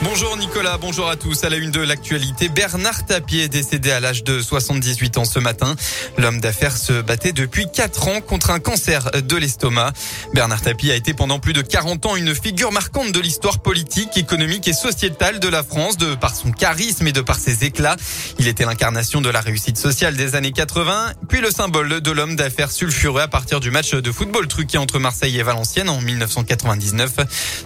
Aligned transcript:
Bonjour 0.00 0.36
Nicolas, 0.36 0.78
bonjour 0.78 1.08
à 1.08 1.16
tous. 1.16 1.42
À 1.42 1.48
la 1.48 1.56
une 1.56 1.72
de 1.72 1.80
l'actualité, 1.80 2.48
Bernard 2.48 3.04
Tapie 3.04 3.40
est 3.40 3.48
décédé 3.48 3.90
à 3.90 3.98
l'âge 3.98 4.22
de 4.22 4.40
78 4.40 5.18
ans 5.18 5.24
ce 5.24 5.40
matin. 5.40 5.74
L'homme 6.16 6.40
d'affaires 6.40 6.76
se 6.76 7.02
battait 7.02 7.32
depuis 7.32 7.66
4 7.68 8.06
ans 8.06 8.20
contre 8.20 8.50
un 8.50 8.60
cancer 8.60 9.10
de 9.10 9.36
l'estomac. 9.36 9.92
Bernard 10.34 10.62
Tapie 10.62 10.92
a 10.92 10.94
été 10.94 11.14
pendant 11.14 11.40
plus 11.40 11.52
de 11.52 11.62
40 11.62 12.06
ans 12.06 12.14
une 12.14 12.32
figure 12.32 12.70
marquante 12.70 13.10
de 13.10 13.18
l'histoire 13.18 13.58
politique, 13.58 14.16
économique 14.16 14.68
et 14.68 14.72
sociétale 14.72 15.40
de 15.40 15.48
la 15.48 15.64
France 15.64 15.96
de 15.96 16.14
par 16.14 16.36
son 16.36 16.52
charisme 16.52 17.08
et 17.08 17.12
de 17.12 17.20
par 17.20 17.36
ses 17.36 17.64
éclats. 17.64 17.96
Il 18.38 18.46
était 18.46 18.64
l'incarnation 18.64 19.20
de 19.20 19.30
la 19.30 19.40
réussite 19.40 19.78
sociale 19.78 20.14
des 20.14 20.36
années 20.36 20.52
80, 20.52 21.14
puis 21.28 21.40
le 21.40 21.50
symbole 21.50 22.00
de 22.00 22.10
l'homme 22.12 22.36
d'affaires 22.36 22.70
sulfureux 22.70 23.22
à 23.22 23.28
partir 23.28 23.58
du 23.58 23.72
match 23.72 23.94
de 23.94 24.12
football 24.12 24.46
truqué 24.46 24.78
entre 24.78 25.00
Marseille 25.00 25.40
et 25.40 25.42
Valenciennes 25.42 25.88
en 25.88 26.00
1999. 26.00 27.10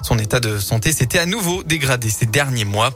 Son 0.03 0.19
état 0.19 0.41
de 0.41 0.59
santé 0.59 0.93
s'était 0.93 1.19
à 1.19 1.27
nouveau 1.27 1.63
dégradé 1.63 2.09
derniers 2.27 2.65
mois. 2.65 2.91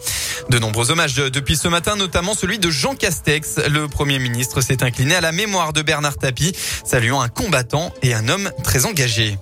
De 0.50 0.58
nombreux 0.58 0.90
hommages 0.90 1.14
depuis 1.14 1.56
ce 1.56 1.68
matin, 1.68 1.96
notamment 1.96 2.34
celui 2.34 2.58
de 2.58 2.70
Jean 2.70 2.94
Castex. 2.94 3.56
Le 3.68 3.88
Premier 3.88 4.18
ministre 4.18 4.60
s'est 4.60 4.82
incliné 4.82 5.14
à 5.14 5.20
la 5.20 5.32
mémoire 5.32 5.72
de 5.72 5.82
Bernard 5.82 6.16
Tapie, 6.16 6.54
saluant 6.84 7.20
un 7.20 7.28
combattant 7.28 7.92
et 8.02 8.14
un 8.14 8.28
homme 8.28 8.50
très 8.62 8.86
engagé. 8.86 9.38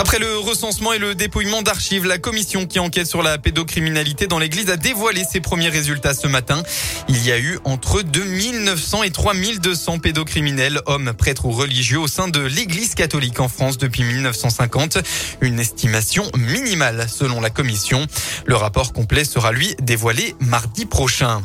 Après 0.00 0.18
le 0.18 0.38
recensement 0.38 0.94
et 0.94 0.98
le 0.98 1.14
dépouillement 1.14 1.60
d'archives, 1.60 2.06
la 2.06 2.16
commission 2.16 2.64
qui 2.64 2.78
enquête 2.78 3.06
sur 3.06 3.22
la 3.22 3.36
pédocriminalité 3.36 4.26
dans 4.26 4.38
l'église 4.38 4.70
a 4.70 4.78
dévoilé 4.78 5.24
ses 5.30 5.40
premiers 5.40 5.68
résultats 5.68 6.14
ce 6.14 6.26
matin. 6.26 6.62
Il 7.10 7.22
y 7.22 7.30
a 7.30 7.38
eu 7.38 7.58
entre 7.64 8.00
2900 8.00 9.02
et 9.02 9.10
3200 9.10 9.98
pédocriminels, 9.98 10.80
hommes, 10.86 11.12
prêtres 11.12 11.44
ou 11.44 11.50
religieux 11.50 11.98
au 11.98 12.08
sein 12.08 12.28
de 12.28 12.40
l'église 12.40 12.94
catholique 12.94 13.40
en 13.40 13.48
France 13.48 13.76
depuis 13.76 14.02
1950. 14.02 14.96
Une 15.42 15.60
estimation 15.60 16.24
minimale 16.34 17.06
selon 17.06 17.42
la 17.42 17.50
commission. 17.50 18.06
Le 18.46 18.56
rapport 18.56 18.94
complet 18.94 19.24
sera 19.24 19.52
lui 19.52 19.76
dévoilé 19.82 20.34
mardi 20.40 20.86
prochain. 20.86 21.42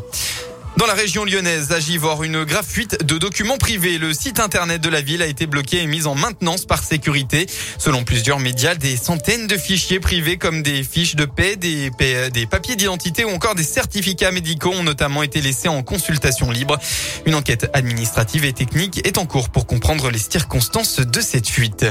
Dans 0.78 0.88
la 0.88 0.94
région 0.94 1.24
lyonnaise, 1.24 1.72
à 1.72 1.80
Givor, 1.80 2.26
une 2.26 2.44
grave 2.44 2.66
fuite 2.68 3.02
de 3.06 3.18
documents 3.18 3.58
privés. 3.58 3.98
Le 3.98 4.14
site 4.14 4.42
internet 4.42 4.82
de 4.82 4.90
la 4.90 5.00
ville 5.00 5.22
a 5.22 5.26
été 5.26 5.46
bloqué 5.46 5.82
et 5.82 5.88
mis 5.88 6.06
en 6.06 6.16
maintenance 6.16 6.66
par 6.66 6.84
sécurité. 6.84 7.48
Selon 7.78 8.04
plusieurs 8.04 8.40
médias, 8.40 8.76
des 8.76 8.98
centaines 8.98 9.48
de 9.48 9.56
fichiers 9.56 10.02
privés 10.02 10.36
comme 10.36 10.64
des 10.64 10.84
fiches 10.84 11.16
de 11.16 11.24
paix, 11.24 11.56
des, 11.56 11.92
des 12.30 12.46
papiers 12.46 12.76
d'identité 12.76 13.24
ou 13.24 13.30
encore 13.30 13.56
des 13.56 13.64
certificats 13.64 14.32
médicaux 14.32 14.74
ont 14.74 14.84
notamment 14.84 15.24
été 15.24 15.40
laissés 15.40 15.70
en 15.70 15.82
consultation 15.82 16.52
libre. 16.52 16.78
Une 17.26 17.36
enquête 17.36 17.70
administrative 17.72 18.44
et 18.44 18.52
technique 18.52 19.08
est 19.08 19.18
en 19.18 19.26
cours 19.26 19.50
pour 19.50 19.68
comprendre 19.68 20.10
les 20.10 20.20
circonstances 20.20 21.00
de 21.00 21.22
cette 21.22 21.48
fuite. 21.48 21.86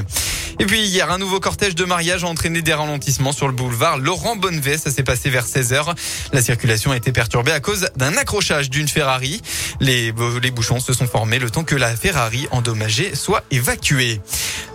Et 0.60 0.66
puis 0.66 0.82
hier, 0.82 1.10
un 1.10 1.18
nouveau 1.18 1.40
cortège 1.40 1.74
de 1.74 1.84
mariage 1.84 2.22
a 2.22 2.28
entraîné 2.28 2.62
des 2.62 2.74
ralentissements 2.74 3.32
sur 3.32 3.48
le 3.48 3.54
boulevard 3.54 3.98
Laurent 3.98 4.36
Bonnevet. 4.36 4.78
Ça 4.78 4.90
s'est 4.90 5.02
passé 5.02 5.30
vers 5.30 5.46
16h. 5.46 5.94
La 6.32 6.42
circulation 6.42 6.92
a 6.92 6.96
été 6.96 7.12
perturbée 7.12 7.50
à 7.50 7.60
cause 7.60 7.88
d'un 7.96 8.16
accrochage 8.16 8.70
d'une 8.74 8.88
Ferrari. 8.88 9.40
Les, 9.80 10.12
bouchons 10.12 10.80
se 10.80 10.92
sont 10.92 11.06
formés 11.06 11.38
le 11.38 11.50
temps 11.50 11.64
que 11.64 11.76
la 11.76 11.94
Ferrari 11.96 12.46
endommagée 12.50 13.14
soit 13.14 13.44
évacuée. 13.50 14.20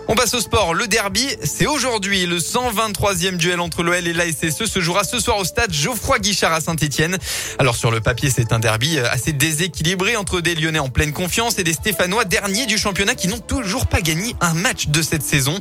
On 0.08 0.16
passe 0.16 0.34
au 0.34 0.40
sport. 0.40 0.74
Le 0.74 0.88
derby, 0.88 1.24
c'est 1.44 1.66
aujourd'hui. 1.66 2.26
Le 2.26 2.38
123e 2.38 3.36
duel 3.36 3.60
entre 3.60 3.84
l'OL 3.84 4.08
et 4.08 4.12
l'ASSE 4.12 4.64
se 4.64 4.80
jouera 4.80 5.04
ce 5.04 5.20
soir 5.20 5.38
au 5.38 5.44
stade 5.44 5.72
Geoffroy 5.72 6.18
Guichard 6.18 6.52
à 6.52 6.60
Saint-Etienne. 6.60 7.16
Alors 7.60 7.76
sur 7.76 7.92
le 7.92 8.00
papier, 8.00 8.28
c'est 8.28 8.52
un 8.52 8.58
derby 8.58 8.98
euh, 8.98 9.08
assez 9.08 9.32
déséquilibré 9.32 10.16
entre 10.16 10.40
des 10.40 10.56
Lyonnais 10.56 10.80
en 10.80 10.88
pleine 10.88 11.12
confiance 11.12 11.60
et 11.60 11.62
des 11.62 11.74
Stéphanois 11.74 12.24
derniers 12.24 12.66
du 12.66 12.76
championnat 12.76 13.14
qui 13.14 13.28
n'ont 13.28 13.38
toujours 13.38 13.86
pas 13.86 14.00
gagné 14.00 14.34
un 14.40 14.54
match 14.54 14.88
de 14.88 15.00
cette 15.00 15.22
saison. 15.22 15.56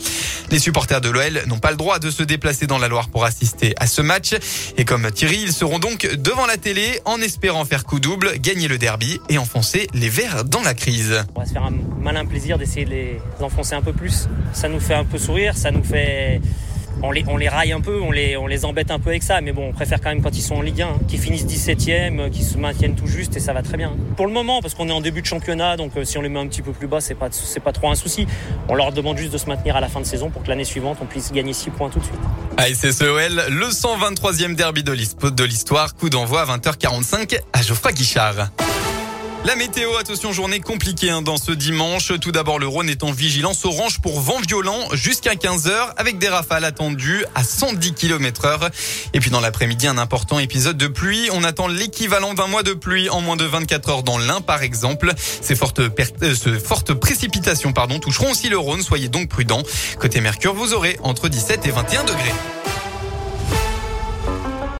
Les 0.49 0.57
supporters 0.57 1.01
de 1.01 1.09
l'OL 1.09 1.43
n'ont 1.45 1.59
pas 1.59 1.69
le 1.69 1.77
droit 1.77 1.99
de 1.99 2.09
se 2.09 2.23
déplacer 2.23 2.65
dans 2.65 2.79
la 2.79 2.87
Loire 2.87 3.09
pour 3.09 3.25
assister 3.25 3.75
à 3.77 3.85
ce 3.85 4.01
match. 4.01 4.31
Et 4.77 4.85
comme 4.85 5.11
Thierry, 5.11 5.41
ils 5.43 5.53
seront 5.53 5.77
donc 5.77 6.07
devant 6.15 6.47
la 6.47 6.57
télé 6.57 7.01
en 7.05 7.21
espérant 7.21 7.65
faire 7.65 7.83
coup 7.83 7.99
double, 7.99 8.28
gagner 8.37 8.67
le 8.67 8.77
derby 8.77 9.19
et 9.29 9.37
enfoncer 9.37 9.87
les 9.93 10.09
Verts 10.09 10.45
dans 10.45 10.61
la 10.61 10.73
crise. 10.73 11.23
On 11.35 11.39
va 11.39 11.45
se 11.45 11.53
faire 11.53 11.63
un 11.63 11.73
malin 11.99 12.25
plaisir 12.25 12.57
d'essayer 12.57 12.85
de 12.85 12.91
les 12.91 13.21
enfoncer 13.41 13.75
un 13.75 13.81
peu 13.81 13.93
plus 13.93 14.27
ça 14.53 14.67
nous 14.67 14.79
fait 14.79 14.93
un 14.93 15.05
peu 15.05 15.17
sourire, 15.17 15.55
ça 15.57 15.71
nous 15.71 15.83
fait. 15.83 16.41
On 17.01 17.11
les, 17.11 17.23
on 17.29 17.37
les 17.37 17.47
raille 17.47 17.71
un 17.71 17.79
peu, 17.79 18.01
on 18.01 18.11
les, 18.11 18.35
on 18.35 18.45
les 18.45 18.65
embête 18.65 18.91
un 18.91 18.99
peu 18.99 19.11
avec 19.11 19.23
ça, 19.23 19.39
mais 19.39 19.53
bon, 19.53 19.69
on 19.69 19.71
préfère 19.71 20.01
quand 20.01 20.09
même 20.09 20.21
quand 20.21 20.37
ils 20.37 20.41
sont 20.41 20.55
en 20.55 20.61
Ligue 20.61 20.81
1, 20.81 20.85
hein, 20.85 20.99
qu'ils 21.07 21.19
finissent 21.19 21.45
17e, 21.45 22.29
qu'ils 22.29 22.43
se 22.43 22.57
maintiennent 22.57 22.95
tout 22.95 23.07
juste 23.07 23.37
et 23.37 23.39
ça 23.39 23.53
va 23.53 23.61
très 23.61 23.77
bien. 23.77 23.95
Pour 24.17 24.27
le 24.27 24.33
moment, 24.33 24.61
parce 24.61 24.73
qu'on 24.73 24.89
est 24.89 24.91
en 24.91 24.99
début 24.99 25.21
de 25.21 25.25
championnat, 25.25 25.77
donc 25.77 25.95
euh, 25.95 26.03
si 26.03 26.17
on 26.17 26.21
les 26.21 26.27
met 26.27 26.39
un 26.39 26.47
petit 26.47 26.61
peu 26.61 26.73
plus 26.73 26.87
bas, 26.87 26.99
c'est 26.99 27.15
pas, 27.15 27.29
c'est 27.31 27.61
pas 27.61 27.71
trop 27.71 27.89
un 27.89 27.95
souci. 27.95 28.27
On 28.67 28.75
leur 28.75 28.91
demande 28.91 29.17
juste 29.17 29.31
de 29.31 29.37
se 29.37 29.45
maintenir 29.45 29.77
à 29.77 29.79
la 29.79 29.87
fin 29.87 30.01
de 30.01 30.05
saison 30.05 30.29
pour 30.29 30.43
que 30.43 30.49
l'année 30.49 30.65
suivante, 30.65 30.97
on 31.01 31.05
puisse 31.05 31.31
gagner 31.31 31.53
6 31.53 31.69
points 31.69 31.89
tout 31.89 31.99
de 31.99 32.03
suite. 32.03 32.19
ASSEOL, 32.59 33.45
le 33.51 33.67
123e 33.67 34.53
derby 34.53 34.83
de 34.83 34.91
l'histoire, 35.45 35.95
coup 35.95 36.09
d'envoi 36.09 36.41
à 36.41 36.57
20h45 36.57 37.39
à 37.53 37.61
Geoffroy 37.61 37.93
Guichard. 37.93 38.49
La 39.45 39.55
météo, 39.55 39.95
attention, 39.95 40.33
journée 40.33 40.59
compliquée 40.59 41.09
hein, 41.09 41.21
dans 41.21 41.37
ce 41.37 41.53
dimanche. 41.53 42.11
Tout 42.19 42.31
d'abord, 42.31 42.59
le 42.59 42.67
Rhône 42.67 42.89
est 42.89 43.03
en 43.03 43.11
vigilance 43.11 43.63
orange 43.63 43.99
pour 43.99 44.19
vent 44.19 44.39
violent 44.41 44.89
jusqu'à 44.93 45.35
15 45.35 45.67
heures 45.67 45.93
avec 45.95 46.17
des 46.19 46.27
rafales 46.27 46.65
attendues 46.65 47.23
à 47.35 47.43
110 47.43 47.93
km 47.93 48.45
heure. 48.45 48.69
Et 49.13 49.21
puis 49.21 49.31
dans 49.31 49.39
l'après-midi, 49.39 49.87
un 49.87 49.97
important 49.97 50.39
épisode 50.39 50.77
de 50.77 50.87
pluie. 50.87 51.29
On 51.31 51.45
attend 51.45 51.67
l'équivalent 51.67 52.33
d'un 52.33 52.47
mois 52.47 52.63
de 52.63 52.73
pluie 52.73 53.09
en 53.09 53.21
moins 53.21 53.37
de 53.37 53.45
24 53.45 53.89
heures 53.89 54.03
dans 54.03 54.17
l'Ain, 54.17 54.41
par 54.41 54.61
exemple. 54.61 55.13
Ces 55.17 55.55
fortes, 55.55 55.79
euh, 55.79 56.35
ces 56.35 56.59
fortes 56.59 56.93
précipitations 56.93 57.71
pardon, 57.71 57.99
toucheront 57.99 58.31
aussi 58.31 58.49
le 58.49 58.57
Rhône. 58.57 58.83
Soyez 58.83 59.07
donc 59.07 59.29
prudents. 59.29 59.63
Côté 59.99 60.19
Mercure, 60.19 60.53
vous 60.53 60.73
aurez 60.73 60.99
entre 61.01 61.29
17 61.29 61.65
et 61.65 61.71
21 61.71 62.03
degrés. 62.03 62.58